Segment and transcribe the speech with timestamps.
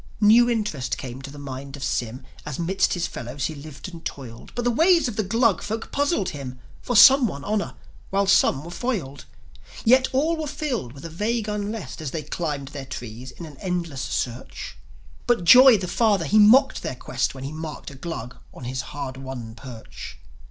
[0.19, 4.03] New interest came to the mind of Sym, As 'midst his fellows he lived and
[4.03, 4.51] toiled.
[4.55, 7.75] But the ways of the Glug folk puzzled him; For some won honour,
[8.09, 9.25] while some were foiled;
[9.85, 13.57] Yet all were filled with a vague unrest As they climbed their trees in an
[13.57, 14.75] endless search.
[15.27, 18.81] But joi, the father, he mocked their quest, When he marked a Glug on his
[18.81, 20.17] hard won perch.